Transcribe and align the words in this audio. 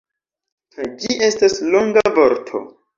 Kaj... 0.79 0.87
ĝi 1.05 1.19
estas 1.29 1.61
longa 1.77 2.07
vorto. 2.21 2.67